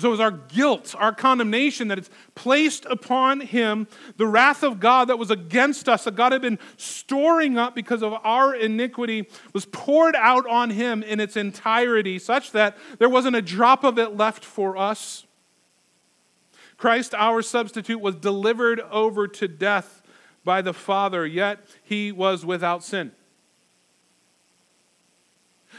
[0.00, 4.80] So it was our guilt, our condemnation that it's placed upon him, the wrath of
[4.80, 9.28] God that was against us, that God had been storing up because of our iniquity,
[9.52, 13.98] was poured out on him in its entirety, such that there wasn't a drop of
[13.98, 15.26] it left for us.
[16.76, 20.02] Christ, our substitute, was delivered over to death
[20.44, 23.12] by the Father, yet he was without sin.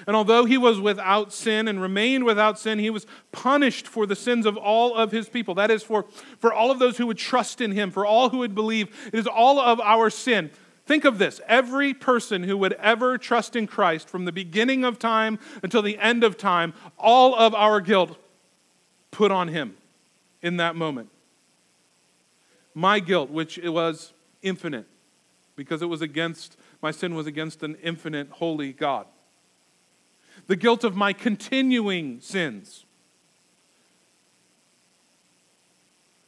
[0.08, 4.16] And although he was without sin and remained without sin, he was punished for the
[4.16, 5.56] sins of all of his people.
[5.56, 6.06] That is, for,
[6.40, 9.10] for all of those who would trust in him, for all who would believe.
[9.12, 10.52] It is all of our sin.
[10.86, 14.98] Think of this every person who would ever trust in Christ from the beginning of
[14.98, 18.18] time until the end of time, all of our guilt
[19.12, 19.76] put on him
[20.42, 21.10] in that moment.
[22.74, 24.86] My guilt, which it was infinite,
[25.56, 29.06] because it was against, my sin was against an infinite, holy God
[30.50, 32.84] the guilt of my continuing sins.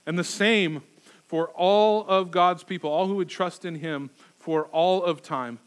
[0.05, 0.83] And the same
[1.25, 5.57] for all of God's people, all who would trust in Him for all of time.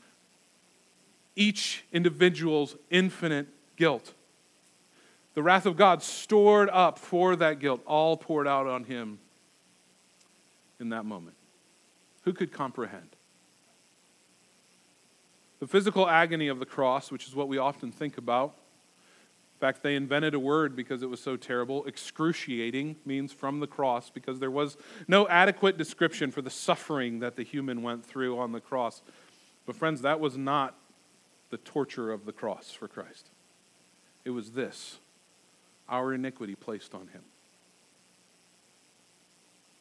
[1.34, 4.14] Each individual's infinite guilt.
[5.34, 9.18] The wrath of God stored up for that guilt, all poured out on Him
[10.78, 11.34] in that moment.
[12.22, 13.13] Who could comprehend?
[15.64, 18.54] The physical agony of the cross, which is what we often think about.
[19.54, 21.86] In fact, they invented a word because it was so terrible.
[21.86, 24.76] Excruciating means from the cross because there was
[25.08, 29.00] no adequate description for the suffering that the human went through on the cross.
[29.64, 30.74] But, friends, that was not
[31.48, 33.30] the torture of the cross for Christ.
[34.26, 34.98] It was this
[35.88, 37.22] our iniquity placed on him.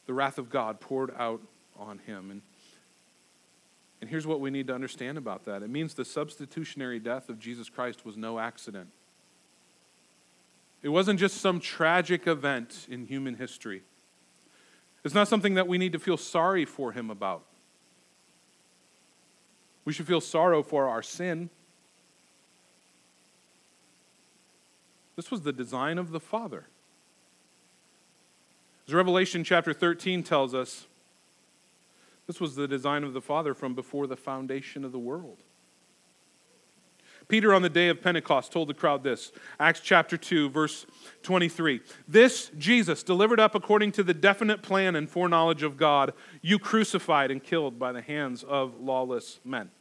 [0.05, 1.41] The wrath of God poured out
[1.77, 2.31] on him.
[2.31, 2.41] And
[4.03, 7.39] and here's what we need to understand about that it means the substitutionary death of
[7.39, 8.89] Jesus Christ was no accident.
[10.81, 13.81] It wasn't just some tragic event in human history.
[15.05, 17.45] It's not something that we need to feel sorry for him about.
[19.85, 21.49] We should feel sorrow for our sin.
[25.15, 26.65] This was the design of the Father.
[28.85, 30.87] As Revelation chapter 13 tells us,
[32.27, 35.43] this was the design of the Father from before the foundation of the world.
[37.27, 40.85] Peter, on the day of Pentecost, told the crowd this Acts chapter 2, verse
[41.23, 41.81] 23.
[42.07, 47.31] This Jesus, delivered up according to the definite plan and foreknowledge of God, you crucified
[47.31, 49.71] and killed by the hands of lawless men.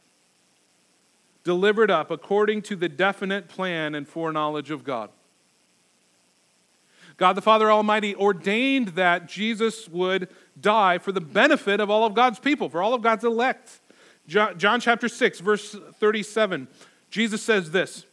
[1.43, 5.09] Delivered up according to the definite plan and foreknowledge of God.
[7.17, 12.13] God the Father Almighty ordained that Jesus would die for the benefit of all of
[12.13, 13.79] God's people, for all of God's elect.
[14.27, 16.67] John, chapter 6, verse 37,
[17.09, 18.05] Jesus says this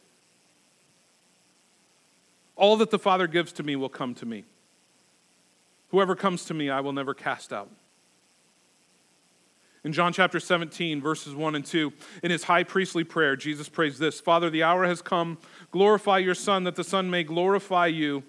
[2.57, 4.45] All that the Father gives to me will come to me.
[5.91, 7.69] Whoever comes to me, I will never cast out.
[9.83, 13.99] In John chapter 17, verses 1 and 2, in his high priestly prayer, Jesus prays
[13.99, 15.39] this Father, the hour has come.
[15.71, 18.23] Glorify your Son, that the Son may glorify you,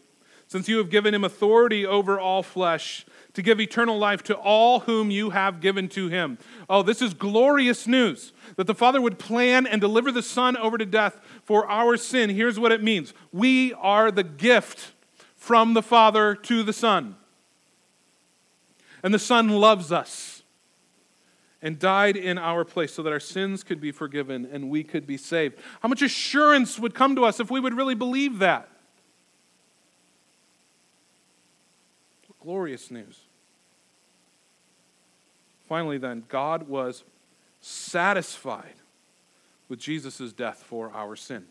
[0.51, 4.81] since you have given him authority over all flesh to give eternal life to all
[4.81, 6.37] whom you have given to him.
[6.69, 10.77] Oh, this is glorious news that the Father would plan and deliver the Son over
[10.77, 12.29] to death for our sin.
[12.29, 14.91] Here's what it means we are the gift
[15.37, 17.15] from the Father to the Son.
[19.03, 20.43] And the Son loves us
[21.61, 25.07] and died in our place so that our sins could be forgiven and we could
[25.07, 25.57] be saved.
[25.79, 28.67] How much assurance would come to us if we would really believe that?
[32.41, 33.19] Glorious news.
[35.67, 37.03] Finally, then, God was
[37.61, 38.73] satisfied
[39.69, 41.45] with Jesus' death for our sin.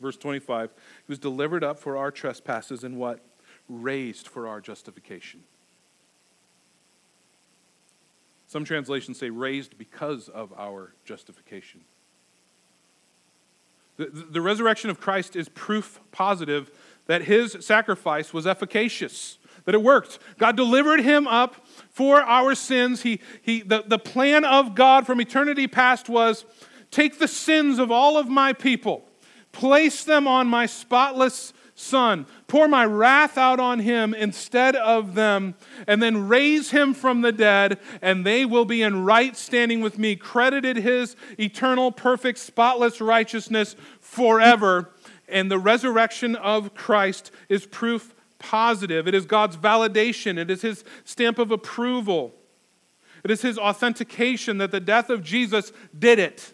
[0.00, 0.70] Verse 25,
[1.06, 3.20] he was delivered up for our trespasses and what?
[3.68, 5.40] Raised for our justification.
[8.48, 11.80] Some translations say raised because of our justification.
[13.96, 16.70] The, the resurrection of Christ is proof positive
[17.06, 20.18] that his sacrifice was efficacious that it worked.
[20.38, 23.02] God delivered him up for our sins.
[23.02, 26.44] He, he, the, the plan of God from eternity past was
[26.90, 29.08] take the sins of all of my people,
[29.52, 35.54] place them on my spotless Son, pour my wrath out on him instead of them,
[35.86, 39.98] and then raise him from the dead, and they will be in right standing with
[39.98, 44.90] me, credited his eternal, perfect, spotless righteousness forever.
[45.28, 49.08] And the resurrection of Christ is proof positive.
[49.08, 52.34] It is God's validation, it is his stamp of approval,
[53.24, 56.52] it is his authentication that the death of Jesus did it.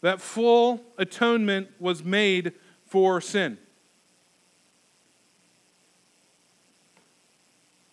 [0.00, 2.52] That full atonement was made
[2.84, 3.56] for sin.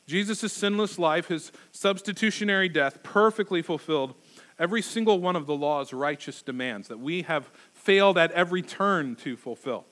[0.07, 4.13] Jesus' sinless life, his substitutionary death, perfectly fulfilled
[4.59, 9.15] every single one of the law's righteous demands that we have failed at every turn
[9.15, 9.85] to fulfill.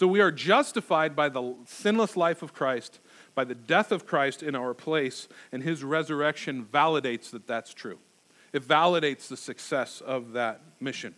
[0.00, 3.00] So we are justified by the sinless life of Christ,
[3.34, 7.98] by the death of Christ in our place, and his resurrection validates that that's true.
[8.54, 11.14] It validates the success of that mission.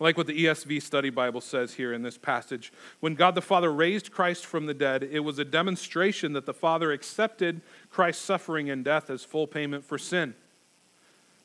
[0.00, 2.72] Like what the ESV Study Bible says here in this passage.
[2.98, 6.52] When God the Father raised Christ from the dead, it was a demonstration that the
[6.52, 10.34] Father accepted Christ's suffering and death as full payment for sin.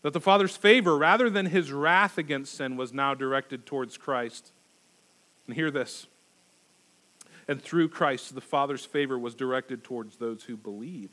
[0.01, 4.53] That the Father's favor, rather than his wrath against sin, was now directed towards Christ.
[5.47, 6.07] And hear this.
[7.47, 11.09] And through Christ, the Father's favor was directed towards those who believe.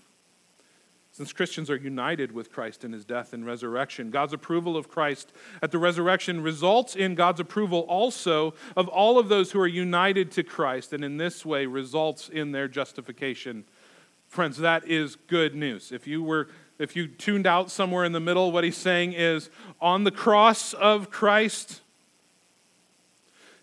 [1.12, 5.32] Since Christians are united with Christ in his death and resurrection, God's approval of Christ
[5.62, 10.32] at the resurrection results in God's approval also of all of those who are united
[10.32, 13.62] to Christ, and in this way results in their justification.
[14.26, 15.93] Friends, that is good news.
[15.93, 16.49] If you were
[16.80, 19.49] if you tuned out somewhere in the middle, what he's saying is
[19.80, 21.80] on the cross of Christ,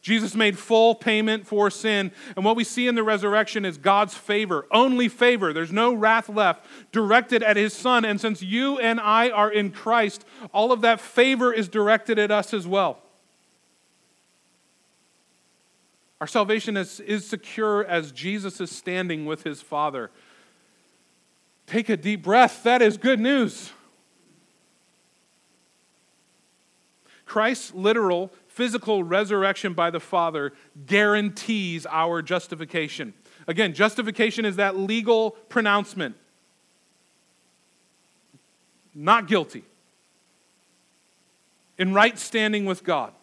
[0.01, 2.11] Jesus made full payment for sin.
[2.35, 5.53] And what we see in the resurrection is God's favor, only favor.
[5.53, 8.03] There's no wrath left directed at his son.
[8.03, 12.31] And since you and I are in Christ, all of that favor is directed at
[12.31, 12.99] us as well.
[16.19, 20.09] Our salvation is, is secure as Jesus is standing with his Father.
[21.67, 22.63] Take a deep breath.
[22.63, 23.71] That is good news.
[27.25, 28.31] Christ's literal
[28.61, 30.53] physical resurrection by the Father
[30.85, 33.11] guarantees our justification.
[33.47, 36.15] Again, justification is that legal pronouncement.
[38.93, 39.63] Not guilty.
[41.79, 43.13] In right standing with God.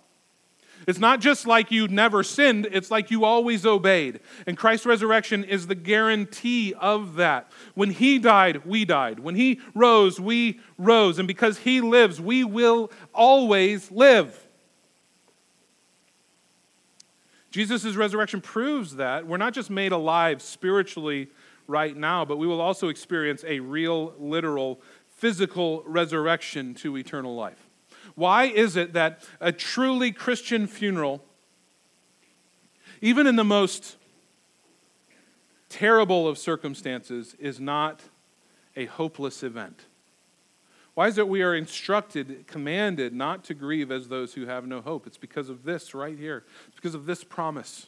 [0.89, 4.19] It's not just like you never sinned, it's like you always obeyed.
[4.45, 7.53] And Christ's resurrection is the guarantee of that.
[7.75, 9.21] When He died, we died.
[9.21, 11.21] When He rose, we rose.
[11.21, 14.48] And because He lives, we will always live.
[17.51, 21.29] Jesus' resurrection proves that we're not just made alive spiritually
[21.67, 24.81] right now, but we will also experience a real, literal,
[25.17, 27.69] physical resurrection to eternal life.
[28.15, 31.25] Why is it that a truly Christian funeral,
[33.01, 33.97] even in the most
[35.69, 38.03] terrible of circumstances, is not
[38.77, 39.87] a hopeless event?
[40.99, 44.81] Why is it we are instructed, commanded not to grieve as those who have no
[44.81, 45.07] hope?
[45.07, 46.43] It's because of this right here.
[46.67, 47.87] It's because of this promise.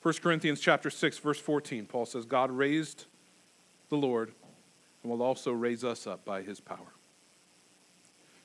[0.00, 3.04] 1 Corinthians chapter 6 verse 14 Paul says God raised
[3.90, 4.32] the Lord
[5.02, 6.94] and will also raise us up by his power.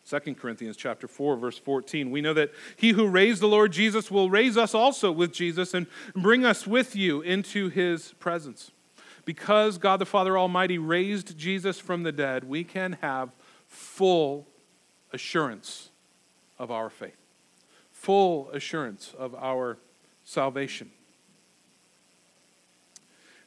[0.09, 4.11] 2 Corinthians chapter 4 verse 14 we know that he who raised the Lord Jesus
[4.11, 8.71] will raise us also with Jesus and bring us with you into his presence
[9.25, 13.31] because God the Father Almighty raised Jesus from the dead, we can have
[13.67, 14.47] full
[15.11, 15.89] assurance
[16.59, 17.17] of our faith,
[17.91, 19.77] full assurance of our
[20.23, 20.91] salvation.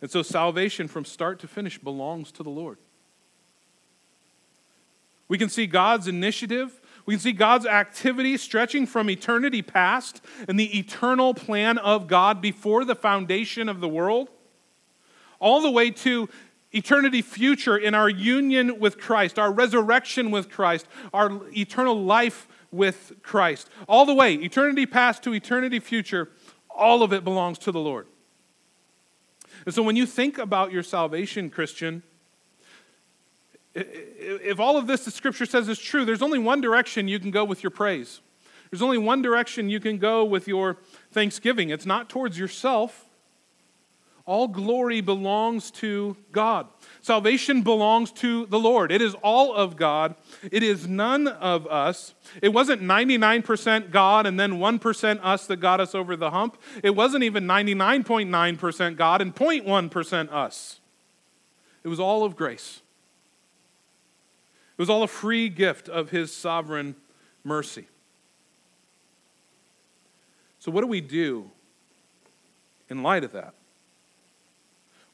[0.01, 2.79] And so, salvation from start to finish belongs to the Lord.
[5.29, 6.81] We can see God's initiative.
[7.05, 12.41] We can see God's activity stretching from eternity past and the eternal plan of God
[12.41, 14.29] before the foundation of the world
[15.39, 16.29] all the way to
[16.73, 23.13] eternity future in our union with Christ, our resurrection with Christ, our eternal life with
[23.23, 23.71] Christ.
[23.89, 26.31] All the way, eternity past to eternity future,
[26.69, 28.07] all of it belongs to the Lord.
[29.65, 32.03] And so when you think about your salvation, Christian,
[33.75, 37.31] if all of this the scripture says is true, there's only one direction you can
[37.31, 38.21] go with your praise.
[38.71, 40.79] There's only one direction you can go with your
[41.11, 41.71] thanksgiving.
[41.71, 43.06] It's not towards yourself,
[44.27, 46.67] All glory belongs to God.
[47.01, 48.91] Salvation belongs to the Lord.
[48.91, 50.17] It is all of God.
[50.51, 52.13] It is none of us.
[52.43, 56.61] It wasn't 99% God and then 1% us that got us over the hump.
[56.83, 60.81] It wasn't even 99.9% God and 0.1% us.
[61.85, 62.83] It was all of grace.
[64.77, 66.97] It was all a free gift of His sovereign
[67.45, 67.87] mercy.
[70.59, 71.49] So, what do we do
[72.91, 73.55] in light of that?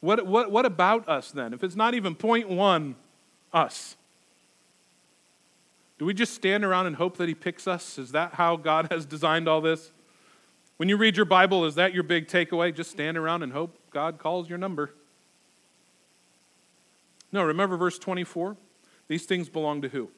[0.03, 1.55] What, what, what about us then?
[1.55, 2.97] If it's not even point one,
[3.53, 3.97] us.
[5.97, 7.99] Do we just stand around and hope that He picks us?
[7.99, 9.93] Is that how God has designed all this?
[10.77, 12.75] When you read your Bible, is that your big takeaway?
[12.75, 14.93] Just stand around and hope God calls your number?
[17.31, 18.57] No, remember verse 24?
[19.07, 20.11] These things belong to who?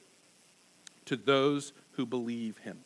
[1.04, 2.78] To those who believe Him.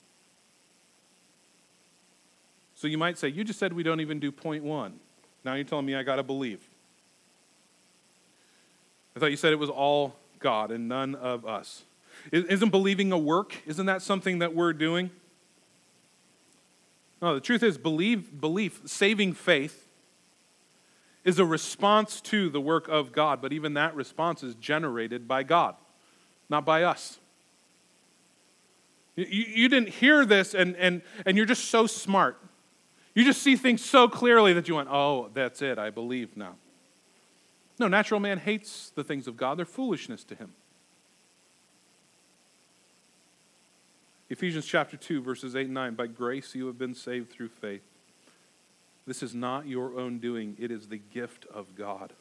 [2.75, 4.99] So you might say, You just said we don't even do point one.
[5.45, 6.69] Now you're telling me I got to believe.
[9.19, 11.83] I thought you said it was all God and none of us.
[12.31, 13.57] Isn't believing a work?
[13.67, 15.11] Isn't that something that we're doing?
[17.21, 19.89] No, the truth is, believe, belief, saving faith,
[21.25, 25.43] is a response to the work of God, but even that response is generated by
[25.43, 25.75] God,
[26.49, 27.19] not by us.
[29.17, 32.41] You, you didn't hear this and, and, and you're just so smart.
[33.17, 36.55] You just see things so clearly that you went, oh, that's it, I believe now.
[37.79, 40.53] No, natural man hates the things of God, they're foolishness to him.
[44.31, 47.83] Ephesians chapter 2, verses 8 and 9 By grace you have been saved through faith.
[49.07, 52.13] This is not your own doing, it is the gift of God,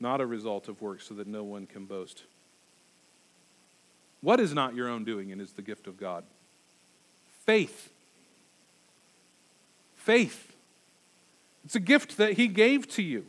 [0.00, 2.24] not a result of works, so that no one can boast.
[4.20, 6.24] What is not your own doing and is the gift of God?
[7.46, 7.90] Faith.
[9.96, 10.52] Faith.
[11.64, 13.24] It's a gift that He gave to you.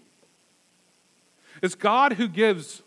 [1.61, 2.83] It's God who gives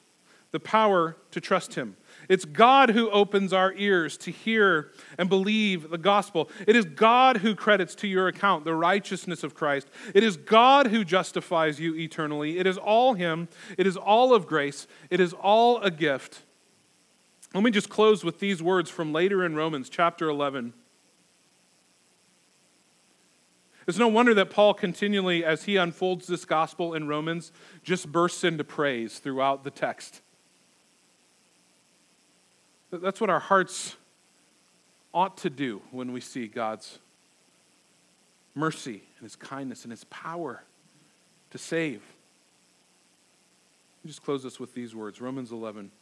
[0.51, 1.97] the power to trust Him.
[2.29, 6.51] It's God who opens our ears to hear and believe the gospel.
[6.67, 9.89] It is God who credits to your account the righteousness of Christ.
[10.15, 12.59] It is God who justifies you eternally.
[12.59, 13.49] It is all Him.
[13.77, 14.87] It is all of grace.
[15.11, 16.43] It is all a gift.
[17.55, 20.73] Let me just close with these words from later in Romans chapter 11.
[23.87, 27.53] It's no wonder that Paul continually, as he unfolds this gospel in Romans,
[27.85, 30.23] just bursts into praise throughout the text.
[32.91, 33.97] That's what our hearts
[35.15, 36.99] ought to do when we see God's
[38.55, 40.63] mercy and his kindness and his power
[41.51, 42.03] to save.
[44.03, 45.93] Let just close this with these words Romans 11,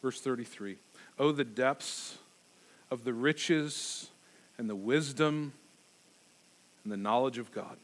[0.00, 0.76] verse 33.
[1.18, 2.16] Oh, the depths
[2.90, 4.08] of the riches
[4.58, 5.52] and the wisdom
[6.84, 7.76] and the knowledge of God.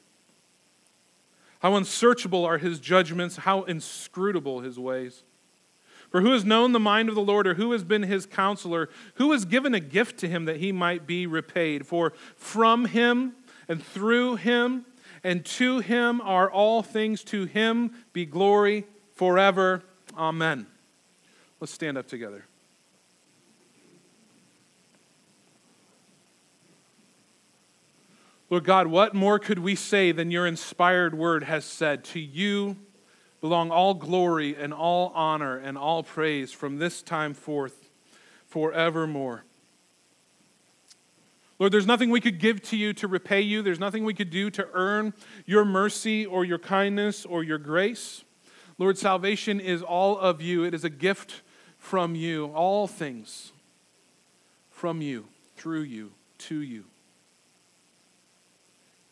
[1.61, 5.23] How unsearchable are his judgments, how inscrutable his ways.
[6.11, 8.89] For who has known the mind of the Lord, or who has been his counselor?
[9.15, 11.87] Who has given a gift to him that he might be repaid?
[11.87, 13.35] For from him
[13.69, 14.87] and through him
[15.25, 17.23] and to him are all things.
[17.25, 19.83] To him be glory forever.
[20.17, 20.67] Amen.
[21.61, 22.45] Let's stand up together.
[28.51, 32.03] Lord God, what more could we say than your inspired word has said?
[32.05, 32.77] To you
[33.41, 37.91] belong all glory and all honor and all praise from this time forth
[38.47, 39.45] forevermore.
[41.59, 43.63] Lord, there's nothing we could give to you to repay you.
[43.63, 45.13] There's nothing we could do to earn
[45.45, 48.25] your mercy or your kindness or your grace.
[48.79, 50.63] Lord, salvation is all of you.
[50.65, 51.43] It is a gift
[51.77, 52.47] from you.
[52.47, 53.53] All things
[54.71, 55.27] from you,
[55.57, 56.85] through you, to you.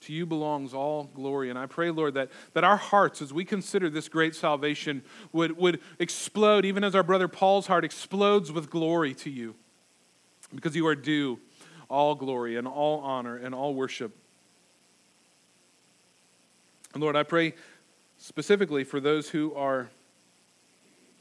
[0.07, 1.51] To you belongs all glory.
[1.51, 5.03] And I pray, Lord, that, that our hearts, as we consider this great salvation,
[5.33, 9.57] would, would explode, even as our brother Paul's heart explodes with glory to you,
[10.55, 11.41] because you are due
[11.89, 14.17] all glory and all honor and all worship.
[16.95, 17.55] And Lord, I pray
[18.19, 19.91] specifically for those who are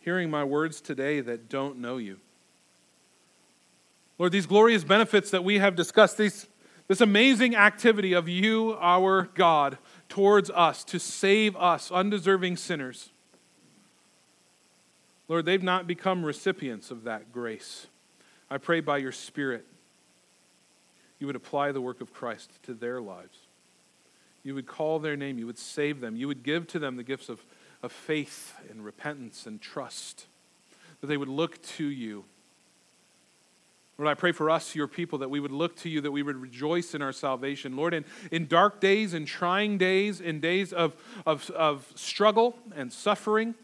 [0.01, 2.19] hearing my words today that don't know you.
[4.19, 6.45] Lord, these glorious benefits that we have discussed, these
[6.87, 9.77] this amazing activity of you, our God,
[10.07, 13.09] towards us to save us, undeserving sinners.
[15.27, 17.87] Lord, they've not become recipients of that grace.
[18.49, 19.65] I pray by your Spirit,
[21.19, 23.39] you would apply the work of Christ to their lives.
[24.43, 27.03] You would call their name, you would save them, you would give to them the
[27.03, 27.43] gifts of,
[27.81, 30.27] of faith and repentance and trust,
[31.01, 32.25] that they would look to you
[33.97, 36.21] Lord, I pray for us, your people, that we would look to you, that we
[36.21, 37.77] would rejoice in our salvation.
[37.77, 42.91] Lord, in, in dark days, in trying days, in days of, of, of struggle and
[42.91, 43.55] suffering,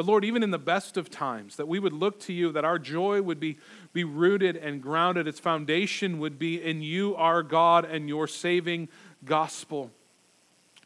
[0.00, 2.64] but Lord, even in the best of times, that we would look to you, that
[2.64, 3.58] our joy would be,
[3.92, 8.88] be rooted and grounded, its foundation would be in you, our God, and your saving
[9.26, 9.90] gospel.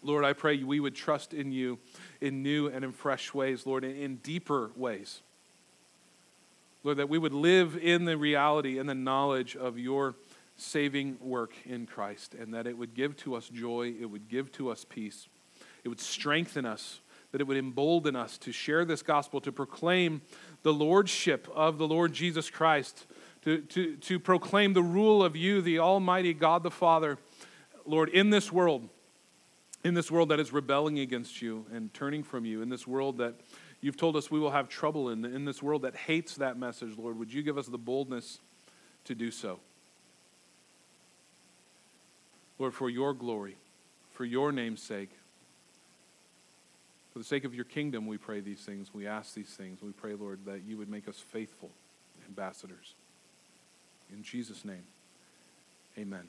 [0.03, 1.79] Lord, I pray we would trust in you
[2.21, 5.23] in new and in fresh ways, Lord, in, in deeper ways.
[6.85, 10.15] Lord, that we would live in the reality and the knowledge of your
[10.57, 14.53] saving work in Christ, and that it would give to us joy, it would give
[14.53, 15.27] to us peace,
[15.83, 17.01] it would strengthen us,
[17.33, 20.23] that it would embolden us to share this gospel, to proclaim
[20.63, 23.07] the lordship of the Lord Jesus Christ,
[23.43, 27.19] to, to, to proclaim the rule of you, the Almighty God the Father,
[27.87, 28.89] Lord, in this world,
[29.83, 33.19] in this world that is rebelling against you and turning from you, in this world
[33.19, 33.35] that
[33.85, 36.97] You've told us we will have trouble in, in this world that hates that message,
[36.97, 37.19] Lord.
[37.19, 38.41] Would you give us the boldness
[39.05, 39.61] to do so?
[42.59, 43.59] Lord, for your glory,
[44.11, 45.11] for your name's sake,
[47.13, 48.89] for the sake of your kingdom, we pray these things.
[48.95, 49.83] We ask these things.
[49.83, 51.71] We pray, Lord, that you would make us faithful
[52.27, 52.95] ambassadors.
[54.11, 54.85] In Jesus' name,
[55.99, 56.25] amen.